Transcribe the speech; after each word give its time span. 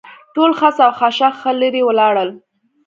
ټول 0.35 0.51
خس 0.59 0.75
او 0.85 0.91
خاشاک 0.99 1.33
ښه 1.41 1.51
لرې 1.61 1.81
ولاړل. 1.85 2.29